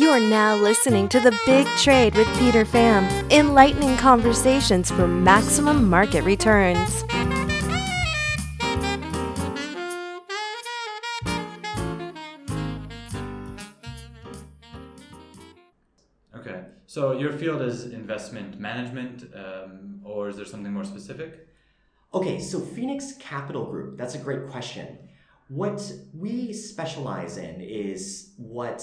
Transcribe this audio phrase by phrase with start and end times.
[0.00, 5.90] You are now listening to The Big Trade with Peter Pham, enlightening conversations for maximum
[5.90, 7.04] market returns.
[16.34, 21.46] Okay, so your field is investment management, um, or is there something more specific?
[22.14, 24.96] Okay, so Phoenix Capital Group, that's a great question.
[25.48, 28.82] What we specialize in is what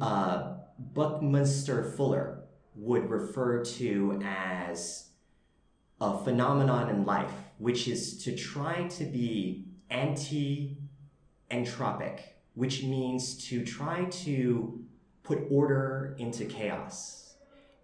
[0.00, 2.42] uh, Buckminster Fuller
[2.74, 5.10] would refer to as
[6.00, 10.76] a phenomenon in life, which is to try to be anti
[11.50, 12.20] entropic,
[12.54, 14.84] which means to try to
[15.22, 17.34] put order into chaos.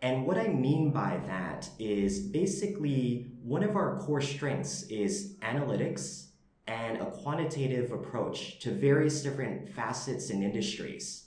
[0.03, 6.27] And what I mean by that is basically one of our core strengths is analytics
[6.67, 11.22] and a quantitative approach to various different facets and industries.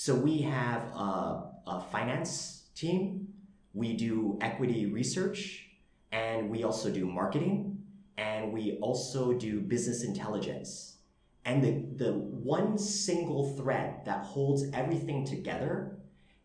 [0.00, 3.34] So we have a, a finance team,
[3.74, 5.70] we do equity research,
[6.12, 7.82] and we also do marketing,
[8.16, 10.98] and we also do business intelligence.
[11.44, 15.98] And the, the one single thread that holds everything together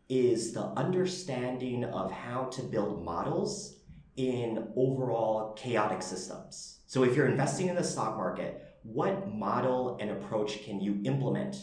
[0.10, 3.76] is the understanding of how to build models
[4.16, 6.80] in overall chaotic systems.
[6.88, 11.58] So if you're investing in the stock market, what model and approach can you implement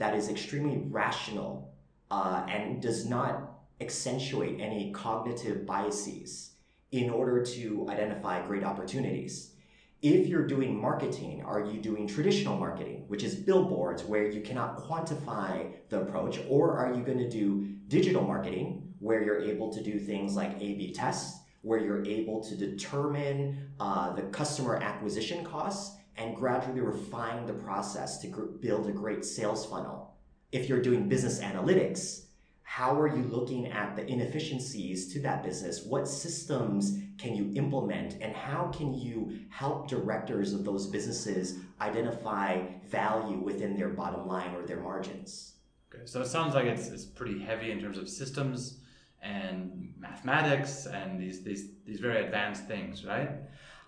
[0.00, 1.70] that is extremely rational
[2.10, 3.34] uh, and does not
[3.82, 6.52] accentuate any cognitive biases
[6.90, 9.52] in order to identify great opportunities?
[10.00, 14.78] If you're doing marketing, are you doing traditional marketing, which is billboards where you cannot
[14.78, 19.82] quantify the approach, or are you going to do digital marketing where you're able to
[19.82, 25.44] do things like A B tests, where you're able to determine uh, the customer acquisition
[25.44, 30.14] costs and gradually refine the process to gr- build a great sales funnel?
[30.52, 32.24] If you're doing business analytics,
[32.62, 35.84] how are you looking at the inefficiencies to that business?
[35.84, 38.18] What systems can you implement?
[38.20, 44.54] And how can you help directors of those businesses identify value within their bottom line
[44.54, 45.54] or their margins?
[45.92, 48.80] Okay, so it sounds like it's, it's pretty heavy in terms of systems
[49.22, 53.30] and mathematics and these, these, these very advanced things, right?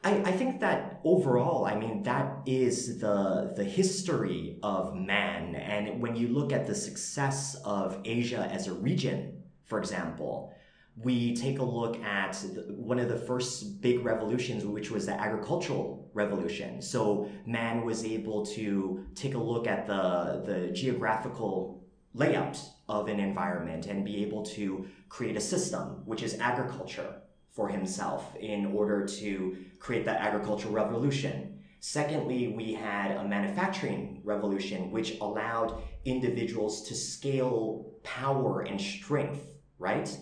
[0.04, 5.54] I, I think that overall, I mean, that is the, the history of man.
[5.54, 10.52] And when you look at the success of Asia as a region, for example,
[10.96, 12.36] we take a look at
[12.68, 16.82] one of the first big revolutions, which was the agricultural revolution.
[16.82, 23.20] So man was able to take a look at the, the geographical layout of an
[23.20, 27.21] environment and be able to create a system, which is agriculture
[27.52, 31.60] for himself in order to create that agricultural revolution.
[31.80, 39.46] Secondly, we had a manufacturing revolution which allowed individuals to scale power and strength,
[39.78, 40.16] right?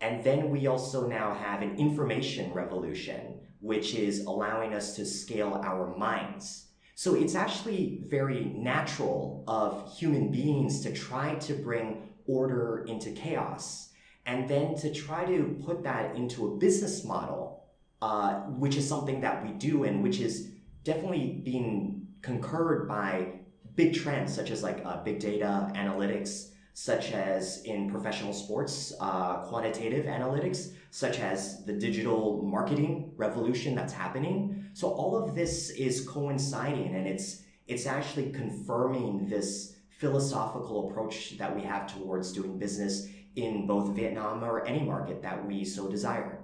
[0.00, 5.60] And then we also now have an information revolution, which is allowing us to scale
[5.64, 6.66] our minds.
[6.96, 13.90] So it's actually very natural of human beings to try to bring order into chaos
[14.26, 17.64] and then to try to put that into a business model,
[18.00, 20.50] uh, which is something that we do and which is
[20.82, 23.40] definitely being concurred by
[23.74, 29.38] big trends such as like uh, big data analytics, such as in professional sports, uh,
[29.48, 34.66] quantitative analytics, such as the digital marketing revolution that's happening.
[34.72, 41.54] So all of this is coinciding and it's it's actually confirming this philosophical approach that
[41.54, 46.38] we have towards doing business in both Vietnam or any market that we so desire.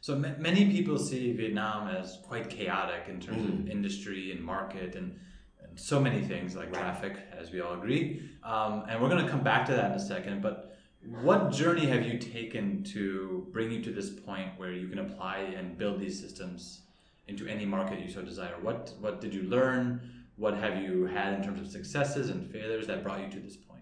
[0.00, 3.60] So m- many people see Vietnam as quite chaotic in terms Mhm.
[3.60, 5.18] of industry and market and,
[5.62, 6.80] and so many things like Right.
[6.80, 8.20] traffic, as we all agree.
[8.42, 10.42] Um, and we're going to come back to that in a second.
[10.42, 10.76] But
[11.22, 15.38] what journey have you taken to bring you to this point where you can apply
[15.38, 16.82] and build these systems
[17.28, 18.56] into any market you so desire?
[18.60, 20.00] What what did you learn?
[20.36, 23.56] What have you had in terms of successes and failures that brought you to this
[23.56, 23.73] point?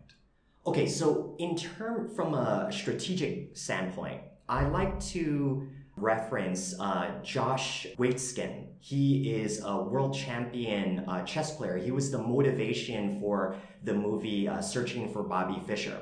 [0.64, 5.67] Okay, so in term from a strategic standpoint, I like to
[5.97, 8.67] reference uh, Josh Waitzkin.
[8.79, 11.79] He is a world champion uh, chess player.
[11.79, 15.99] He was the motivation for the movie uh, Searching for Bobby Fischer.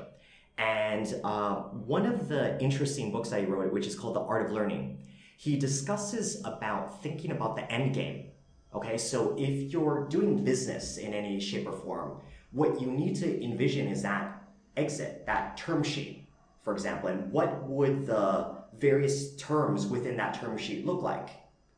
[0.59, 1.55] And uh,
[1.95, 4.99] one of the interesting books I wrote, which is called The Art of Learning,
[5.37, 8.29] he discusses about thinking about the end game.
[8.75, 12.21] Okay, so if you're doing business in any shape or form,
[12.51, 14.40] what you need to envision is that
[14.77, 16.27] exit, that term sheet,
[16.63, 21.29] for example, and what would the various terms within that term sheet look like?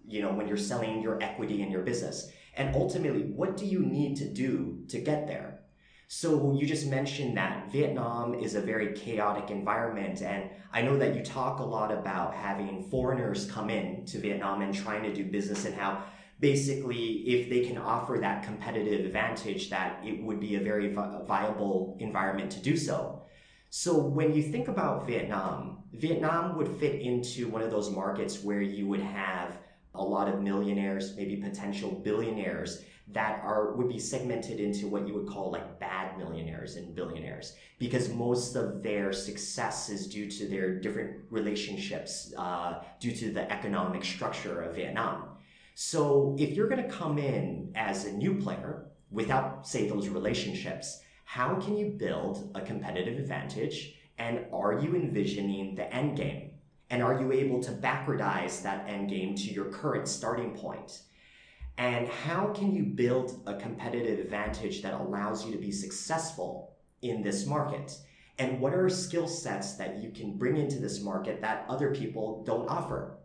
[0.06, 2.32] You know, when you're selling your equity in your business.
[2.56, 5.60] And ultimately, what do you need to do to get there?
[6.08, 11.16] So you just mentioned that Vietnam is a very chaotic environment, and I know that
[11.16, 15.26] you talk a lot about having foreigners come in to Vietnam and trying to do
[15.26, 16.04] business, and how
[16.44, 17.06] basically
[17.36, 21.96] if they can offer that competitive advantage, that it would be a very vi- viable
[22.02, 23.22] environment to do so.
[23.70, 28.62] So when you think about Vietnam, Vietnam would fit into one of those markets where
[28.62, 29.58] you would have
[29.96, 35.14] a lot of millionaires, maybe potential billionaires that are would be segmented into what you
[35.14, 40.48] would call like bad millionaires and billionaires because most of their success is due to
[40.48, 45.33] their different relationships uh, due to the economic structure of Vietnam.
[45.76, 51.02] So if you're going to come in as a new player without say those relationships,
[51.26, 53.96] how can you build a competitive advantage?
[54.18, 56.52] And are you envisioning the end game?
[56.90, 61.02] And are you able to backwardize that end game to your current starting point?
[61.80, 67.24] And how can you build a competitive advantage that allows you to be successful in
[67.24, 67.98] this market?
[68.38, 72.44] And what are skill sets that you can bring into this market that other people
[72.44, 73.18] don't offer?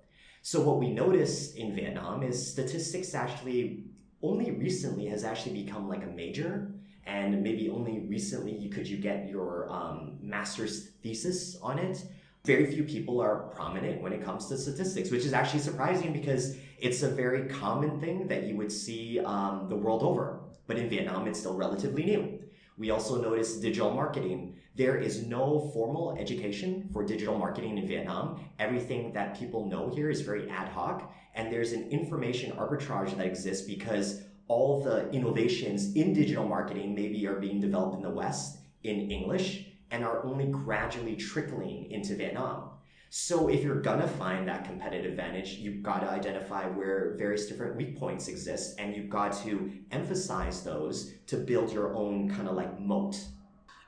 [0.43, 3.85] So what we notice in Vietnam is statistics actually
[4.23, 6.73] only recently has actually become like a major
[7.07, 12.05] and maybe only recently you could you get your um, master's thesis on it.
[12.45, 16.57] Very few people are prominent when it comes to statistics which is actually surprising because
[16.79, 20.41] it's a very common thing that you would see um, the world over.
[20.67, 22.41] But in vietnam it's still relatively new.
[22.77, 28.41] We also notice digital marketing there is no formal education for digital marketing in Vietnam.
[28.61, 33.27] Everything that people know here is very ad hoc, and there's an information arbitrage that
[33.27, 38.59] exists because all the innovations in digital marketing maybe are being developed in the West
[38.85, 42.71] in English and are only gradually trickling into Vietnam.
[43.11, 47.75] So if you're gonna find that competitive advantage, you've got to identify where various different
[47.75, 52.55] weak points exist and you've got to emphasize those to build your own kind of
[52.55, 53.19] like moat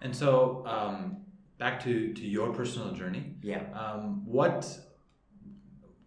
[0.00, 1.18] and so, um,
[1.58, 3.34] back to, to your personal journey.
[3.42, 3.62] Yeah.
[3.74, 4.64] Um, what?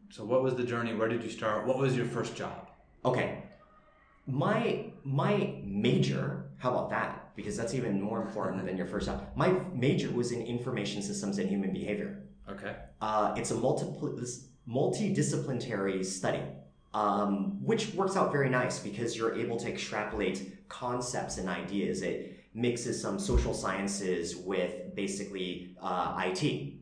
[0.10, 0.94] So, what was the journey?
[0.94, 1.66] Where did you start?
[1.66, 2.70] What was your first job?
[3.06, 3.44] Okay.
[4.26, 6.46] My my major.
[6.58, 7.36] How about that?
[7.36, 9.28] Because that's even more important than your first job.
[9.36, 12.24] My major was in information systems and human behavior.
[12.50, 12.76] Okay.
[13.02, 14.18] Uh, it's a multiple
[14.68, 16.42] multidisciplinary study.
[16.94, 22.04] Um, which works out very nice because you're able to extrapolate concepts and ideas.
[22.04, 26.74] It mixes some social sciences with basically uh, IT.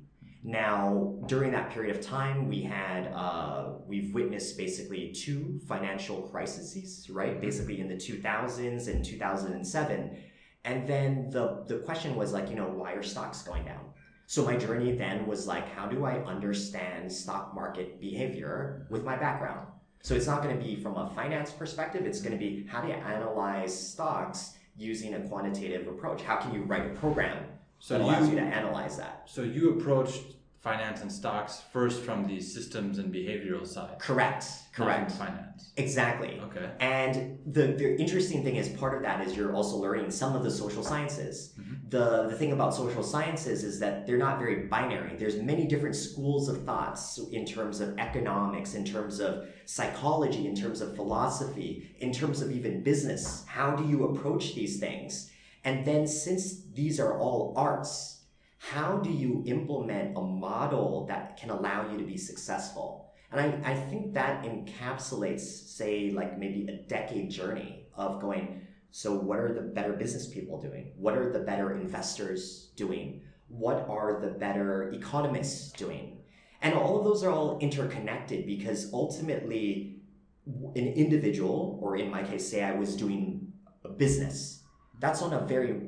[0.43, 7.07] Now, during that period of time, we had uh, we've witnessed basically two financial crises,
[7.09, 7.33] right?
[7.33, 7.41] Mm-hmm.
[7.41, 10.17] Basically in the 2000s and 2007,
[10.65, 13.85] and then the the question was like, you know, why are stocks going down?
[14.25, 19.17] So my journey then was like, how do I understand stock market behavior with my
[19.17, 19.67] background?
[20.03, 22.05] So it's not going to be from a finance perspective.
[22.05, 26.21] It's going to be how do you analyze stocks using a quantitative approach?
[26.21, 27.45] How can you write a program
[27.79, 29.23] so that allows you, you to analyze that?
[29.25, 30.23] So you approached
[30.61, 33.97] finance and stocks first from the systems and behavioral side.
[33.97, 34.45] Correct.
[34.73, 35.11] Correct.
[35.11, 35.71] finance.
[35.75, 36.39] Exactly.
[36.39, 36.69] Okay.
[36.79, 40.43] And the, the interesting thing is part of that is you're also learning some of
[40.43, 41.53] the social sciences.
[41.59, 41.89] Mm-hmm.
[41.89, 45.17] The the thing about social sciences is that they're not very binary.
[45.17, 50.55] There's many different schools of thoughts in terms of economics, in terms of psychology, in
[50.55, 53.43] terms of philosophy, in terms of even business.
[53.47, 55.31] How do you approach these things?
[55.63, 58.20] And then since these are all arts,
[58.61, 63.11] how do you implement a model that can allow you to be successful?
[63.31, 69.15] And I, I think that encapsulates, say, like maybe a decade journey of going, so
[69.15, 70.93] what are the better business people doing?
[70.95, 73.23] What are the better investors doing?
[73.47, 76.19] What are the better economists doing?
[76.61, 80.01] And all of those are all interconnected because ultimately,
[80.45, 83.51] an individual, or in my case, say I was doing
[83.83, 84.61] a business,
[84.99, 85.81] that's on a very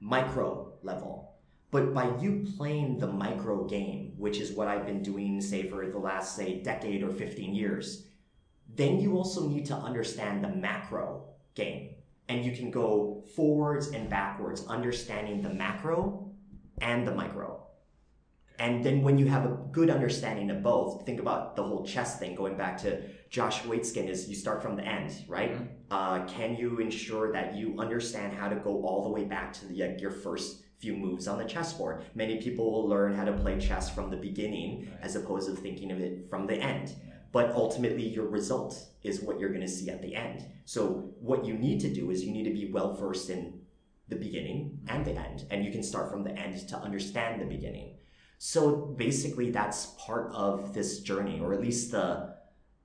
[0.00, 1.35] micro level.
[1.70, 5.86] But by you playing the micro game, which is what I've been doing, say, for
[5.86, 8.06] the last, say, decade or 15 years,
[8.74, 11.90] then you also need to understand the macro game.
[12.28, 16.30] And you can go forwards and backwards, understanding the macro
[16.80, 17.66] and the micro.
[18.58, 22.18] And then when you have a good understanding of both, think about the whole chess
[22.18, 25.52] thing, going back to Josh Waitzkin, is you start from the end, right?
[25.52, 25.64] Mm-hmm.
[25.90, 29.66] Uh, can you ensure that you understand how to go all the way back to
[29.66, 32.04] the, uh, your first few moves on the chessboard.
[32.14, 35.00] Many people will learn how to play chess from the beginning right.
[35.02, 36.94] as opposed to thinking of it from the end.
[37.32, 40.46] But ultimately, your result is what you're going to see at the end.
[40.64, 43.60] So, what you need to do is you need to be well versed in
[44.08, 47.46] the beginning and the end, and you can start from the end to understand the
[47.46, 47.96] beginning.
[48.38, 52.35] So, basically, that's part of this journey, or at least the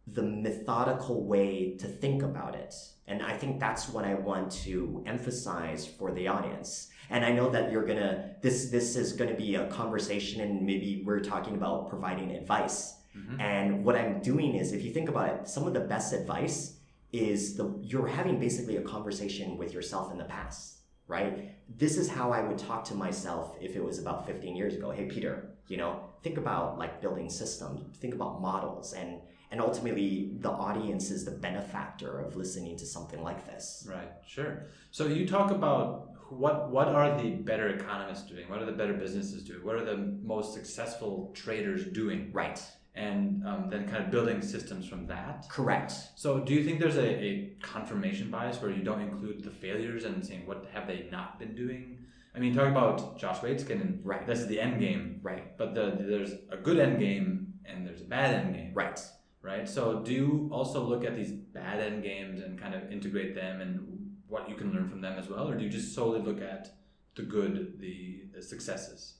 [0.07, 2.73] the methodical way to think about it.
[3.07, 6.87] And I think that's what I want to emphasize for the audience.
[7.09, 11.03] And I know that you're gonna this this is gonna be a conversation and maybe
[11.05, 12.95] we're talking about providing advice.
[13.17, 13.41] Mm-hmm.
[13.41, 16.77] And what I'm doing is if you think about it, some of the best advice
[17.11, 20.77] is the you're having basically a conversation with yourself in the past,
[21.07, 21.51] right?
[21.77, 24.91] This is how I would talk to myself if it was about 15 years ago.
[24.91, 29.19] Hey Peter, you know, think about like building systems, think about models and
[29.51, 33.85] and ultimately the audience is the benefactor of listening to something like this.
[33.89, 34.67] Right, sure.
[34.91, 38.49] So you talk about what what are the better economists doing?
[38.49, 39.65] What are the better businesses doing?
[39.65, 42.31] What are the most successful traders doing?
[42.31, 42.61] Right.
[42.93, 45.45] And um, then kind of building systems from that.
[45.47, 45.93] Correct.
[46.15, 50.03] So, do you think there's a, a confirmation bias where you don't include the failures
[50.03, 51.99] and saying what have they not been doing?
[52.35, 54.27] I mean, talk about Josh Waitzkin, and right.
[54.27, 55.21] this is the end game.
[55.21, 55.57] Right.
[55.57, 58.71] But the, there's a good end game and there's a bad end game.
[58.73, 58.99] Right
[59.41, 59.67] right?
[59.67, 63.61] So do you also look at these bad end games and kind of integrate them
[63.61, 66.41] and what you can learn from them as well, or do you just solely look
[66.41, 66.73] at
[67.15, 69.15] the good, the, the successes?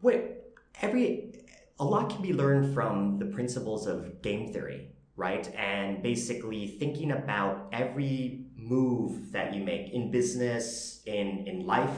[0.00, 0.22] Wait,
[0.80, 1.44] every
[1.78, 5.48] a lot can be learned from the principles of game theory, right?
[5.54, 11.96] And basically thinking about every move that you make in business, in in life,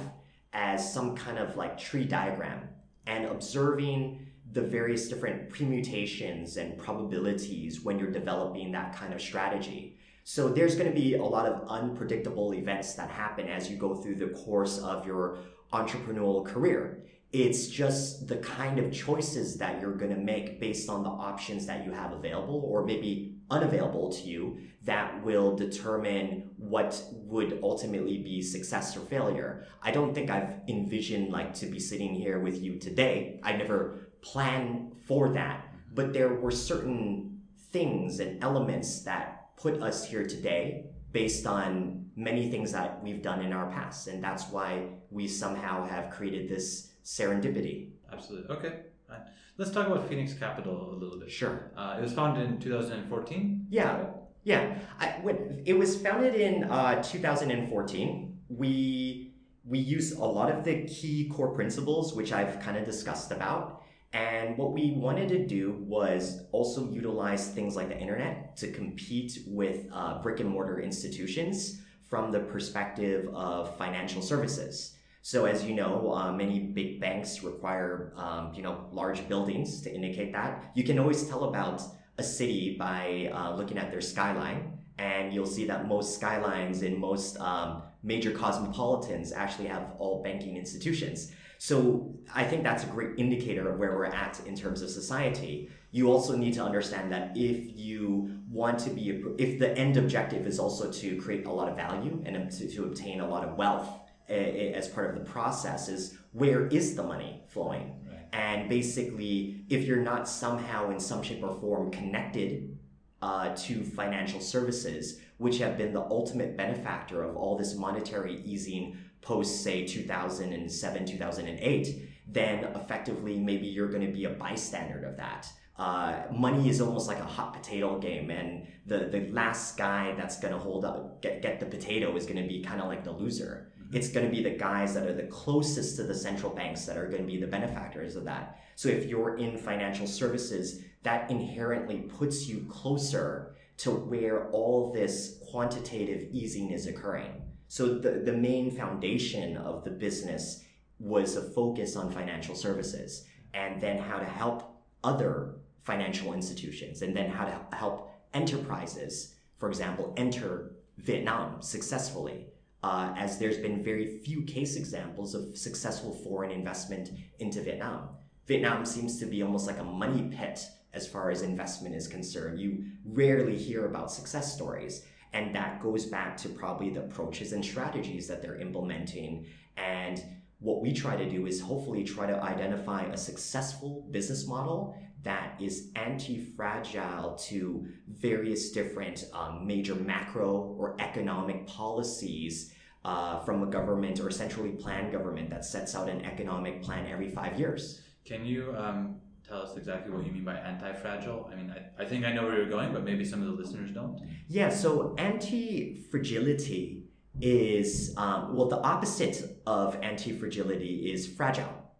[0.52, 2.68] as some kind of like tree diagram,
[3.06, 4.23] and observing
[4.54, 9.98] the various different permutations and probabilities when you're developing that kind of strategy.
[10.22, 13.96] So there's going to be a lot of unpredictable events that happen as you go
[13.96, 15.38] through the course of your
[15.72, 17.04] entrepreneurial career.
[17.32, 21.66] It's just the kind of choices that you're going to make based on the options
[21.66, 28.18] that you have available or maybe unavailable to you that will determine what would ultimately
[28.18, 29.66] be success or failure.
[29.82, 33.40] I don't think I've envisioned like to be sitting here with you today.
[33.42, 35.68] I never plan for that.
[35.94, 42.50] But there were certain things and elements that put us here today based on many
[42.50, 44.08] things that we've done in our past.
[44.08, 47.90] And that's why we somehow have created this serendipity.
[48.12, 48.56] Absolutely.
[48.56, 48.80] Okay.
[49.08, 49.20] Right.
[49.58, 51.30] Let's talk about Phoenix Capital a little bit.
[51.30, 51.70] Sure.
[51.76, 53.66] Uh, it was founded in 2014.
[53.70, 54.06] Yeah.
[54.42, 54.78] Yeah.
[54.98, 58.38] I, when, it was founded in uh, 2014.
[58.48, 59.34] We
[59.66, 63.83] we use a lot of the key core principles, which I've kind of discussed about.
[64.14, 69.40] And what we wanted to do was also utilize things like the internet to compete
[69.44, 74.94] with uh, brick and mortar institutions from the perspective of financial services.
[75.22, 79.92] So as you know, uh, many big banks require um, you know large buildings to
[79.92, 80.70] indicate that.
[80.74, 81.82] You can always tell about
[82.18, 87.00] a city by uh, looking at their skyline, and you'll see that most skylines in
[87.00, 91.32] most um, major cosmopolitans actually have all banking institutions.
[91.64, 95.70] So I think that's a great indicator of where we're at in terms of society.
[95.92, 100.46] You also need to understand that if you want to be, if the end objective
[100.46, 103.56] is also to create a lot of value and to, to obtain a lot of
[103.56, 103.88] wealth
[104.28, 107.94] eh, eh, as part of the process, is where is the money flowing?
[108.10, 108.28] Right.
[108.34, 112.73] And basically, if you're not somehow in some shape or form connected
[113.22, 118.96] uh, to financial services, which have been the ultimate benefactor of all this monetary easing
[119.24, 125.50] post say 2007 2008 then effectively maybe you're going to be a bystander of that
[125.76, 130.38] uh, money is almost like a hot potato game and the, the last guy that's
[130.38, 133.02] going to hold up get, get the potato is going to be kind of like
[133.02, 133.72] the loser.
[133.94, 136.96] It's going to be the guys that are the closest to the central banks that
[136.96, 141.30] are going to be the benefactors of that so if you're in financial services that
[141.30, 148.32] inherently puts you closer to where all this quantitative easing is occurring so the, the
[148.32, 150.64] main foundation of the business
[150.98, 157.16] was a focus on financial services and then how to help other financial institutions and
[157.16, 162.46] then how to help enterprises, for example, enter Vietnam successfully.
[162.84, 168.10] Uh, as there's been very few case examples of successful foreign investment into Vietnam.
[168.46, 170.60] Vietnam seems to be almost like a money pit
[170.92, 172.60] as far as investment is concerned.
[172.60, 175.06] You rarely hear about success stories.
[175.32, 179.46] And that goes back to probably the approaches and strategies that they're implementing.
[179.78, 180.22] And
[180.58, 185.58] what we try to do is hopefully try to identify a successful business model that
[185.58, 192.73] is anti-fragile to various different um, major macro or economic policies
[193.04, 197.06] uh, from a government or a centrally planned government that sets out an economic plan
[197.06, 198.00] every five years.
[198.24, 201.50] Can you um, tell us exactly what you mean by anti-fragile?
[201.52, 203.52] I mean, I, I think I know where you're going, but maybe some of the
[203.52, 204.20] listeners don't.
[204.48, 207.04] Yeah, so anti-fragility
[207.40, 211.92] is, um, well, the opposite of anti-fragility is fragile.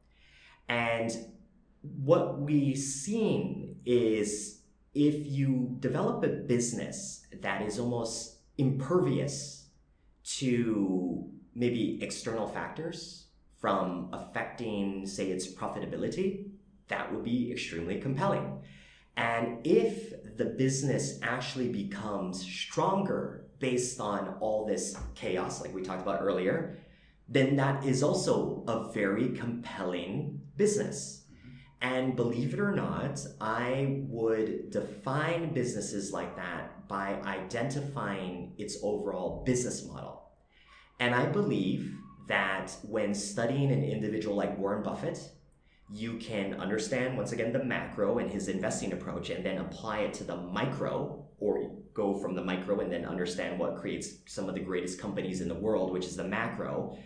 [0.68, 1.10] And
[1.82, 4.60] what we've seen is
[4.94, 9.63] if you develop a business that is almost impervious
[10.24, 13.26] to maybe external factors
[13.58, 16.46] from affecting, say, its profitability,
[16.88, 18.60] that would be extremely compelling.
[19.16, 26.02] And if the business actually becomes stronger based on all this chaos, like we talked
[26.02, 26.78] about earlier,
[27.28, 31.24] then that is also a very compelling business.
[31.32, 31.94] Mm-hmm.
[31.94, 39.42] And believe it or not, I would define businesses like that by identifying its overall
[39.44, 40.22] business model.
[41.00, 41.94] And I believe
[42.28, 45.18] that when studying an individual like Warren Buffett,
[45.92, 50.14] you can understand once again the macro and his investing approach and then apply it
[50.14, 54.54] to the micro or go from the micro and then understand what creates some of
[54.54, 56.96] the greatest companies in the world, which is the macro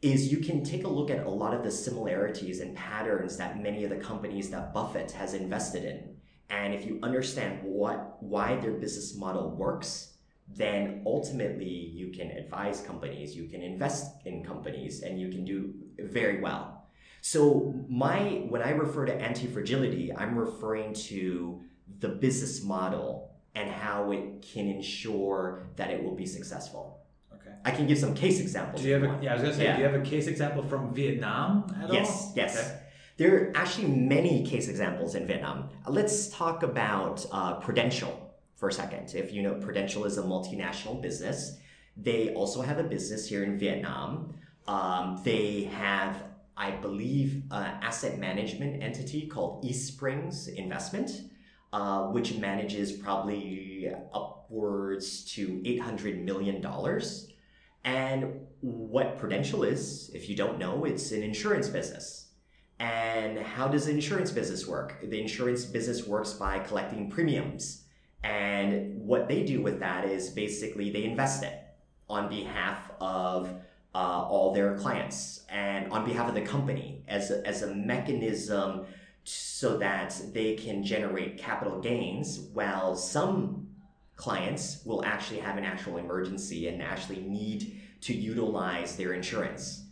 [0.00, 3.60] is you can take a look at a lot of the similarities and patterns that
[3.60, 6.07] many of the companies that Buffett has invested in.
[6.50, 10.14] And if you understand what why their business model works,
[10.48, 15.74] then ultimately you can advise companies, you can invest in companies, and you can do
[15.98, 16.86] very well.
[17.20, 21.60] So my when I refer to anti-fragility, I'm referring to
[22.00, 27.00] the business model and how it can ensure that it will be successful.
[27.34, 27.50] Okay.
[27.64, 28.82] I can give some case examples.
[28.82, 29.76] Do you have a, yeah, I was gonna say, yeah.
[29.76, 32.32] do you have a case example from Vietnam at yes, all?
[32.36, 32.66] Yes, yes.
[32.66, 32.80] Okay.
[33.18, 35.70] There are actually many case examples in Vietnam.
[35.88, 39.12] Let's talk about uh, Prudential for a second.
[39.12, 41.58] If you know, Prudential is a multinational business.
[41.96, 44.34] They also have a business here in Vietnam.
[44.68, 46.22] Um, they have,
[46.56, 51.10] I believe, an asset management entity called East Springs Investment,
[51.72, 56.64] uh, which manages probably upwards to $800 million
[57.84, 62.27] and what Prudential is, if you don't know, it's an insurance business.
[62.78, 64.96] And how does the insurance business work?
[65.02, 67.82] The insurance business works by collecting premiums.
[68.22, 71.60] And what they do with that is basically they invest it
[72.08, 73.50] on behalf of
[73.94, 78.86] uh, all their clients and on behalf of the company as a, as a mechanism
[79.24, 83.68] so that they can generate capital gains while some
[84.16, 89.84] clients will actually have an actual emergency and actually need to utilize their insurance.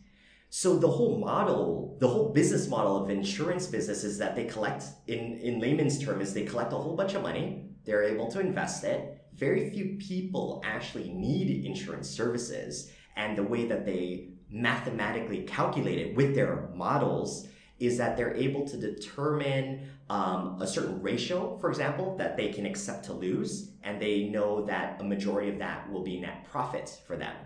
[0.59, 4.85] So the whole model, the whole business model of insurance business is that they collect,
[5.07, 8.41] in, in layman's term, is they collect a whole bunch of money, they're able to
[8.41, 9.23] invest it.
[9.35, 12.91] Very few people actually need insurance services.
[13.17, 18.67] And the way that they mathematically calculate it with their models is that they're able
[18.67, 24.01] to determine um, a certain ratio, for example, that they can accept to lose, and
[24.01, 27.37] they know that a majority of that will be net profit for them.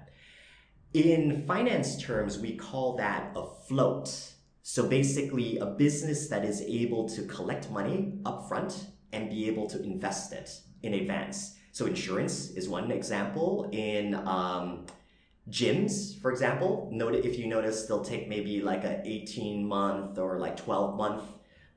[0.92, 4.12] In finance terms, we call that a float.
[4.62, 9.81] So basically, a business that is able to collect money upfront and be able to
[9.83, 10.50] invest it
[10.83, 11.57] in advance.
[11.70, 13.68] So insurance is one example.
[13.70, 14.87] In um,
[15.48, 20.40] gyms, for example, note if you notice, they'll take maybe like a 18 month or
[20.40, 21.22] like 12 month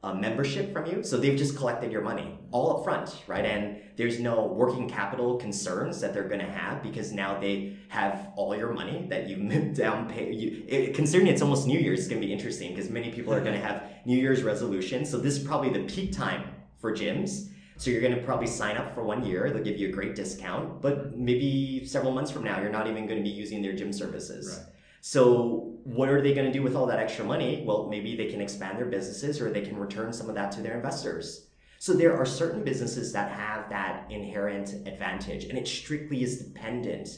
[0.01, 1.03] uh, membership from you.
[1.03, 3.45] So they've just collected your money all up front, right?
[3.45, 8.29] And there's no working capital concerns that they're going to have because now they have
[8.35, 9.37] all your money that you
[9.73, 10.31] down pay.
[10.31, 13.33] You, it, considering it's almost New Year's, it's going to be interesting because many people
[13.33, 15.09] are going to have New Year's resolutions.
[15.09, 17.49] So this is probably the peak time for gyms.
[17.77, 19.49] So you're going to probably sign up for one year.
[19.49, 23.07] They'll give you a great discount, but maybe several months from now, you're not even
[23.07, 24.59] going to be using their gym services.
[24.59, 24.67] Right.
[25.01, 27.63] So what are they going to do with all that extra money?
[27.65, 30.61] Well, maybe they can expand their businesses or they can return some of that to
[30.61, 31.47] their investors.
[31.83, 37.09] So there are certain businesses that have that inherent advantage, and it strictly is dependent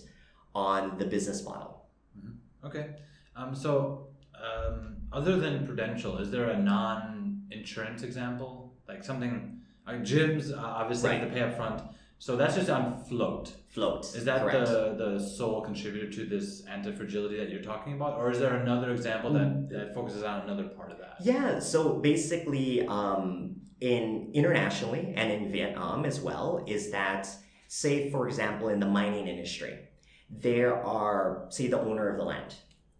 [0.55, 1.85] on the business model.
[2.17, 2.65] Mm-hmm.
[2.65, 2.87] Okay.
[3.35, 10.51] Um, so um, other than Prudential, is there a non-insurance example, like something like gyms?
[10.51, 11.19] Uh, obviously, right.
[11.19, 11.83] have to pay up front.
[12.19, 13.53] So that's just on float.
[13.69, 14.05] Float.
[14.15, 18.39] Is that the the sole contributor to this anti-fragility that you're talking about, or is
[18.39, 19.69] there another example that, mm.
[19.69, 21.17] that focuses on another part of that?
[21.21, 21.59] Yeah.
[21.59, 27.27] So basically, um, in internationally and in Vietnam as well, is that
[27.67, 29.77] say for example in the mining industry,
[30.29, 32.55] there are say the owner of the land,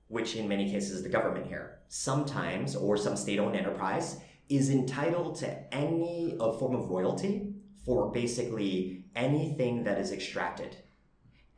[0.09, 5.35] which in many cases is the government here, sometimes or some state-owned enterprise is entitled
[5.35, 7.54] to any uh, form of royalty
[7.85, 10.75] for basically anything that is extracted.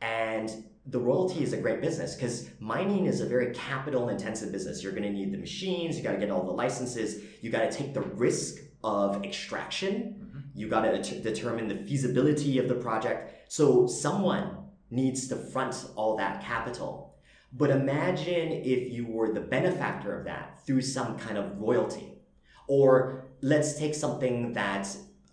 [0.00, 0.50] And
[0.86, 4.82] the royalty is a great business because mining is a very capital intensive business.
[4.82, 7.70] You're going to need the machines, you got to get all the licenses, you got
[7.70, 10.38] to take the risk of extraction, mm-hmm.
[10.54, 13.52] you got to det- determine the feasibility of the project.
[13.52, 14.56] So someone
[14.90, 17.16] needs to front all that capital.
[17.52, 22.18] But imagine if you were the benefactor of that through some kind of royalty.
[22.66, 24.86] Or let's take something that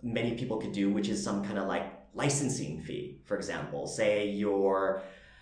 [0.06, 3.20] many people could do, which is some kind of like licensing fee.
[3.26, 5.02] For example, say you're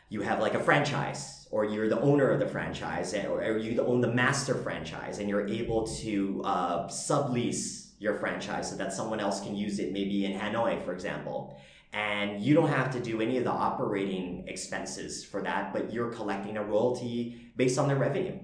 [0.09, 3.99] you have like a franchise or you're the owner of the franchise or you own
[3.99, 9.41] the master franchise and you're able to uh, sublease your franchise so that someone else
[9.41, 11.57] can use it maybe in hanoi for example
[11.93, 16.11] and you don't have to do any of the operating expenses for that but you're
[16.11, 18.37] collecting a royalty based on their revenue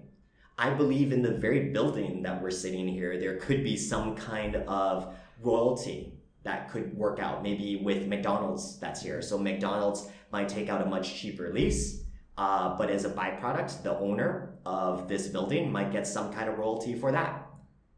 [0.57, 4.55] i believe in the very building that we're sitting here there could be some kind
[4.55, 10.69] of royalty that could work out maybe with mcdonald's that's here so mcdonald's might take
[10.69, 12.03] out a much cheaper lease
[12.39, 16.57] uh, but as a byproduct, the owner of this building might get some kind of
[16.57, 17.45] royalty for that.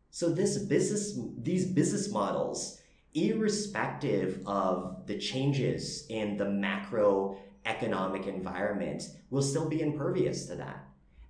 [0.10, 2.82] So this business, these business models,
[3.14, 10.88] irrespective of the changes in the macroeconomic environment, will still be impervious to that.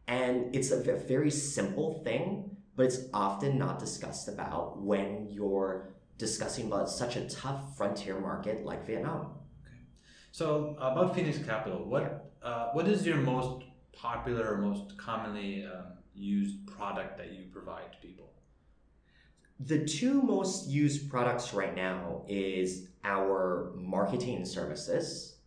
[0.07, 5.89] And it's a very simple thing, but it's often not discussed about when you're
[6.21, 9.21] discussing about such a tough frontier market like Vietnam.
[9.65, 9.81] Okay.
[10.31, 15.97] So about Phoenix Capital, what uh, what is your most popular or most commonly um,
[16.13, 18.29] used product that you provide to people?
[19.59, 25.37] The two most used products right now is our marketing services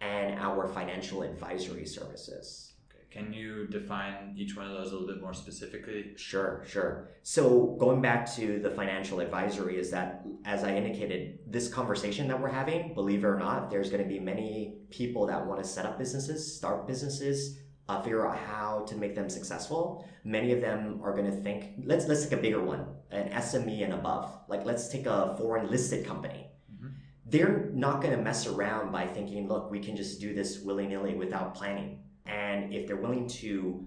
[0.00, 2.67] and our financial advisory services.
[3.10, 6.12] Can you define each one of those a little bit more specifically?
[6.16, 7.08] Sure, sure.
[7.22, 12.38] So going back to the financial advisory is that, as I indicated, this conversation that
[12.38, 15.66] we're having, believe it or not, there's going to be many people that want to
[15.66, 20.06] set up businesses, start businesses, uh, figure out how to make them successful.
[20.24, 23.84] Many of them are going to think, let's let's take a bigger one, an SME
[23.84, 24.38] and above.
[24.48, 26.50] Like let's take a foreign listed company.
[26.70, 26.88] Mm-hmm.
[27.24, 30.86] They're not going to mess around by thinking, look, we can just do this willy
[30.86, 33.86] nilly without planning and if they're willing to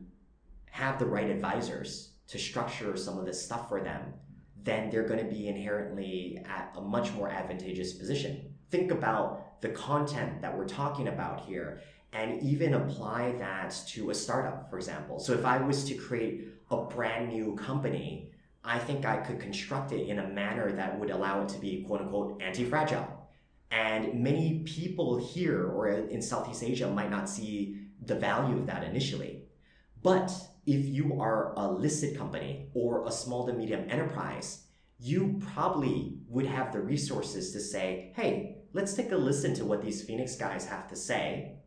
[0.71, 4.13] have the right advisors to structure some of this stuff for them,
[4.63, 8.53] then they're going to be inherently at a much more advantageous position.
[8.69, 11.81] Think about the content that we're talking about here
[12.13, 15.19] and even apply that to a startup, for example.
[15.19, 18.31] So if I was to create a brand new company,
[18.63, 21.83] I think I could construct it in a manner that would allow it to be
[21.83, 23.07] quote unquote anti fragile.
[23.71, 28.83] And many people here or in Southeast Asia might not see the value of that
[28.83, 29.43] initially.
[30.01, 30.31] But
[30.65, 34.63] if you are a listed company or a small to medium enterprise,
[34.99, 39.81] you probably would have the resources to say, hey, let's take a listen to what
[39.81, 41.57] these Phoenix guys have to say.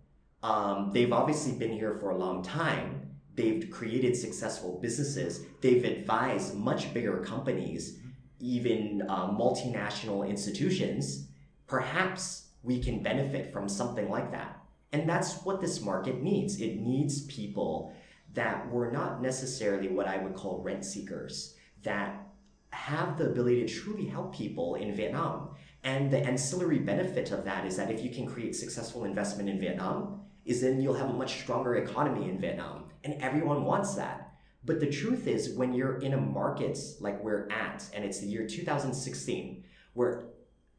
[0.43, 3.17] Um, they've obviously been here for a long time.
[3.35, 5.41] They've created successful businesses.
[5.61, 7.99] They've advised much bigger companies,
[8.39, 11.29] even uh, multinational institutions.
[11.67, 14.64] Perhaps we can benefit from something like that.
[14.95, 16.61] And that's what this market needs.
[16.61, 17.93] It needs people
[18.33, 22.25] that were not necessarily what I would call rent seekers, that
[22.71, 25.49] have the ability to truly help people in Vietnam.
[25.83, 29.59] And the ancillary benefit of that is that if you can create successful investment in
[29.59, 32.85] Vietnam, is then you'll have a much stronger economy in Vietnam.
[33.03, 34.33] And everyone wants that.
[34.65, 38.29] But the truth is, when you're in a market like we're at, and it's the
[38.29, 40.27] year 2016, where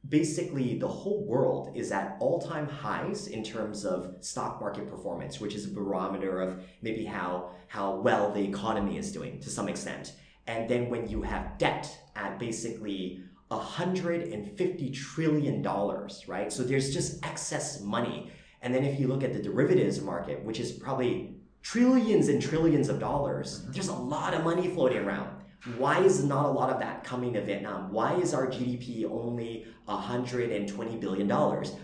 [0.09, 5.55] basically the whole world is at all-time highs in terms of stock market performance which
[5.55, 10.13] is a barometer of maybe how how well the economy is doing to some extent.
[10.47, 16.51] And then when you have debt at basically 150 trillion dollars right?
[16.51, 18.31] So there's just excess money.
[18.61, 22.89] And then if you look at the derivatives market which is probably trillions and trillions
[22.89, 23.71] of dollars mm-hmm.
[23.71, 25.29] there's a lot of money floating around
[25.77, 27.91] why is not a lot of that coming to Vietnam?
[27.91, 31.29] Why is our GDP only $120 billion?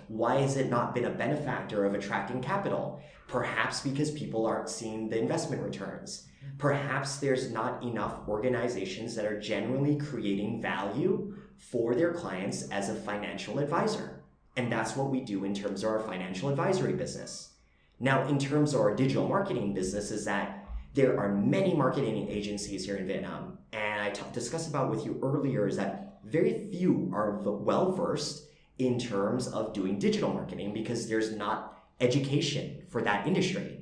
[0.08, 3.02] Why has it not been a benefactor of attracting capital?
[3.28, 6.28] Perhaps because people aren't seeing the investment returns.
[6.60, 12.96] Perhaps there's not enough organizations that are generally creating value for their clients as a
[12.96, 14.22] financial advisor.
[14.58, 17.54] And that's what we do in terms of our financial advisory business.
[18.00, 20.61] Now, in terms of our digital marketing business, is that
[20.94, 25.20] there are many marketing agencies here in Vietnam and I t- discussed about with you
[25.24, 31.08] earlier is that very few are well versed in terms of doing digital marketing because
[31.08, 33.80] there's not education for that industry.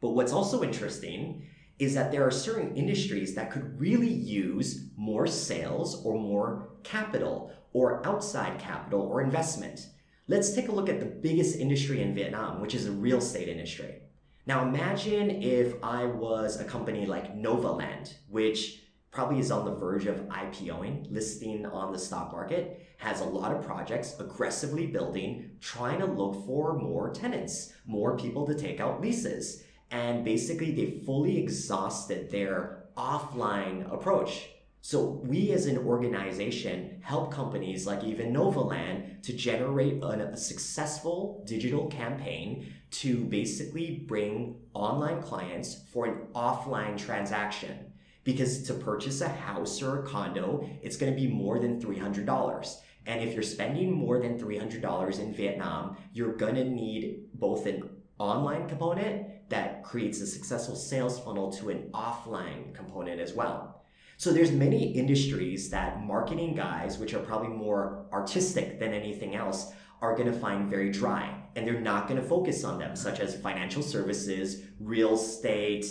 [0.00, 1.46] But what's also interesting
[1.78, 7.52] is that there are certain industries that could really use more sales or more capital
[7.72, 9.88] or outside capital or investment.
[10.28, 13.48] Let's take a look at the biggest industry in Vietnam, which is the real estate
[13.48, 14.00] industry.
[14.46, 18.80] Now imagine if I was a company like Novaland, which
[19.10, 23.52] probably is on the verge of IPOing, listing on the stock market, has a lot
[23.52, 29.00] of projects, aggressively building, trying to look for more tenants, more people to take out
[29.00, 29.64] leases.
[29.90, 34.48] And basically, they fully exhausted their offline approach.
[34.88, 41.88] So we as an organization help companies like even Novaland to generate a successful digital
[41.88, 42.72] campaign
[43.02, 47.94] to basically bring online clients for an offline transaction.
[48.22, 52.76] Because to purchase a house or a condo, it's going to be more than $300.
[53.06, 57.90] And if you're spending more than $300 in Vietnam, you're going to need both an
[58.20, 63.75] online component that creates a successful sales funnel to an offline component as well.
[64.18, 69.72] So there's many industries that marketing guys, which are probably more artistic than anything else,
[70.00, 73.20] are going to find very dry and they're not going to focus on them, such
[73.20, 75.86] as financial services, real estate,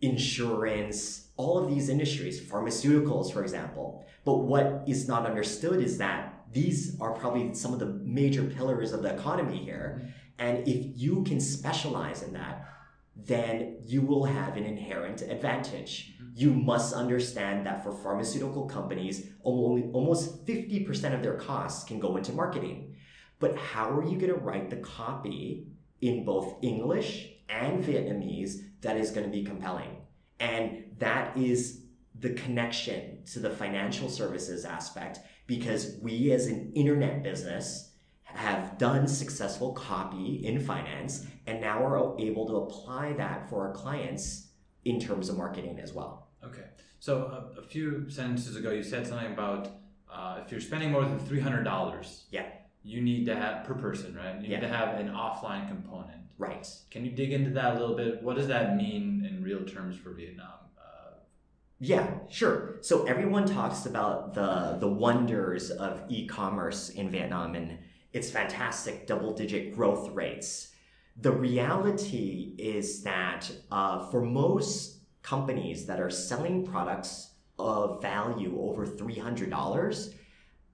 [0.00, 4.04] insurance, all of these industries, pharmaceuticals, for example.
[4.24, 8.92] But what is not understood is that these are probably some of the major pillars
[8.92, 9.98] of the economy here.
[10.00, 10.10] Mm-hmm.
[10.40, 12.64] And if you can specialize in that,
[13.26, 16.14] then you will have an inherent advantage.
[16.14, 16.30] Mm-hmm.
[16.34, 22.32] You must understand that for pharmaceutical companies, almost 50% of their costs can go into
[22.32, 22.96] marketing.
[23.40, 25.66] But how are you going to write the copy
[26.00, 29.96] in both English and Vietnamese that is going to be compelling?
[30.40, 31.82] And that is
[32.18, 37.87] the connection to the financial services aspect because we as an internet business
[38.34, 43.72] have done successful copy in finance and now are able to apply that for our
[43.72, 44.48] clients
[44.84, 46.28] in terms of marketing as well.
[46.44, 46.64] Okay.
[47.00, 49.68] So a, a few sentences ago, you said something about
[50.12, 52.22] uh, if you're spending more than $300.
[52.30, 52.46] Yeah.
[52.82, 54.40] You need to have per person, right?
[54.40, 54.60] You yeah.
[54.60, 56.22] need to have an offline component.
[56.38, 56.66] Right.
[56.90, 58.22] Can you dig into that a little bit?
[58.22, 60.58] What does that mean in real terms for Vietnam?
[61.80, 62.78] Yeah, sure.
[62.80, 67.78] So everyone talks about the the wonders of e-commerce in Vietnam and
[68.12, 70.72] its fantastic double-digit growth rates.
[71.20, 78.86] The reality is that uh, for most companies that are selling products of value over
[78.86, 80.14] three hundred dollars,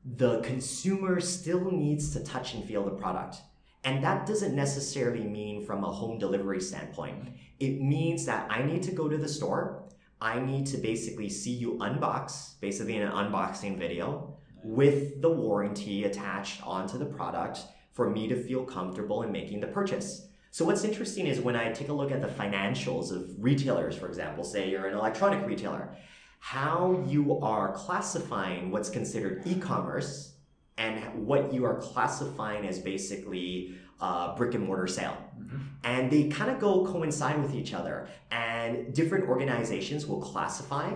[0.04, 3.36] the consumer still needs to touch and feel the product.
[3.84, 7.30] And that doesn't necessarily mean from a home delivery standpoint.
[7.58, 9.84] It means that I need to go to the store
[10.24, 14.33] I need to basically see you unbox, basically in an unboxing video,
[14.64, 17.60] with the warranty attached onto the product
[17.92, 20.26] for me to feel comfortable in making the purchase.
[20.50, 24.08] So what's interesting is when I take a look at the financials of retailers, for
[24.08, 25.94] example, say you're an electronic retailer,
[26.38, 30.34] how you are classifying what's considered e-commerce
[30.78, 35.16] and what you are classifying as basically uh, brick and mortar sale.
[35.38, 35.58] Mm-hmm.
[35.84, 38.08] And they kind of go coincide with each other.
[38.30, 40.92] And different organizations will classify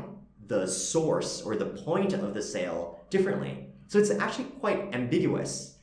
[0.46, 3.68] the source or the point of the sale differently.
[3.88, 5.78] So it's actually quite ambiguous.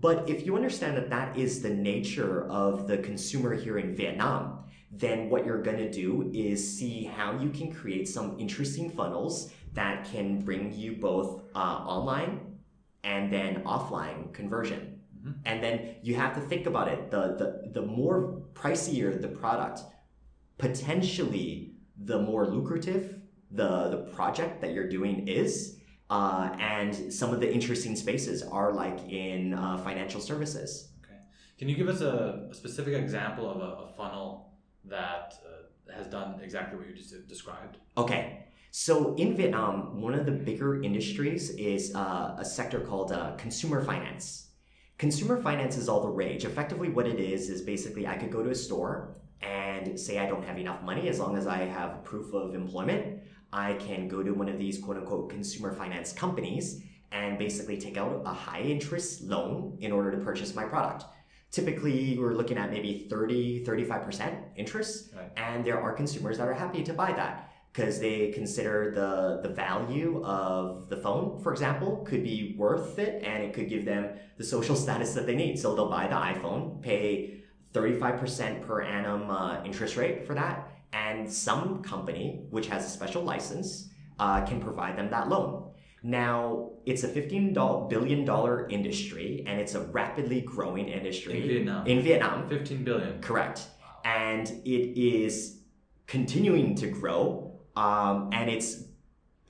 [0.00, 4.64] But if you understand that that is the nature of the consumer here in Vietnam,
[4.92, 9.52] then what you're going to do is see how you can create some interesting funnels
[9.74, 12.40] that can bring you both uh, online
[13.04, 15.00] and then offline conversion.
[15.18, 15.32] Mm-hmm.
[15.44, 17.10] And then you have to think about it.
[17.10, 19.80] The, the, the more pricier the product,
[20.58, 25.76] potentially the more lucrative the, the project that you're doing is.
[26.10, 30.88] Uh, and some of the interesting spaces are like in uh, financial services.
[31.04, 31.14] Okay.
[31.56, 34.52] Can you give us a, a specific example of a, a funnel
[34.84, 37.76] that uh, has done exactly what you just described?
[37.96, 38.46] Okay.
[38.72, 43.84] So in Vietnam, one of the bigger industries is uh, a sector called uh, consumer
[43.84, 44.48] finance.
[44.98, 46.44] Consumer finance is all the rage.
[46.44, 50.26] Effectively, what it is is basically I could go to a store and say I
[50.26, 53.22] don't have enough money as long as I have proof of employment.
[53.52, 56.82] I can go to one of these quote unquote consumer finance companies
[57.12, 61.04] and basically take out a high interest loan in order to purchase my product.
[61.50, 65.32] Typically, we're looking at maybe 30, 35% interest, right.
[65.36, 69.52] and there are consumers that are happy to buy that because they consider the the
[69.52, 74.10] value of the phone, for example, could be worth it and it could give them
[74.36, 75.58] the social status that they need.
[75.58, 81.30] So they'll buy the iPhone, pay 35% per annum uh, interest rate for that, and
[81.30, 85.70] some company which has a special license uh, can provide them that loan.
[86.02, 91.86] Now, it's a $15 billion industry and it's a rapidly growing industry in Vietnam.
[91.86, 92.48] In Vietnam.
[92.48, 93.20] 15 billion.
[93.20, 93.66] Correct.
[93.80, 94.10] Wow.
[94.10, 95.60] And it is
[96.06, 98.84] continuing to grow um, and it's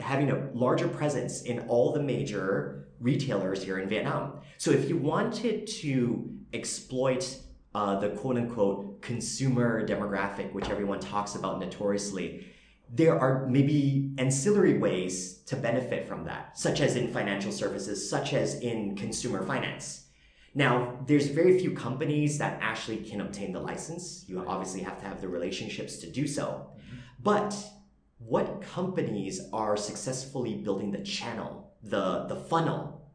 [0.00, 4.40] having a larger presence in all the major retailers here in Vietnam.
[4.58, 7.38] So if you wanted to exploit
[7.74, 12.46] uh, the quote unquote consumer demographic, which everyone talks about notoriously,
[12.92, 18.32] there are maybe ancillary ways to benefit from that, such as in financial services, such
[18.32, 20.06] as in consumer finance.
[20.54, 24.24] Now, there's very few companies that actually can obtain the license.
[24.26, 26.44] You obviously have to have the relationships to do so.
[26.44, 26.96] Mm-hmm.
[27.22, 27.56] But
[28.18, 33.12] what companies are successfully building the channel, the, the funnel,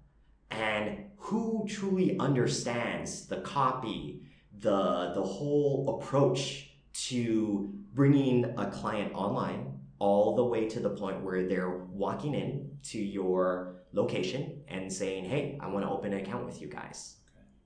[0.49, 4.24] and who truly understands the copy,
[4.59, 11.21] the, the whole approach to bringing a client online all the way to the point
[11.21, 16.19] where they're walking in to your location and saying, Hey, I want to open an
[16.19, 17.15] account with you guys.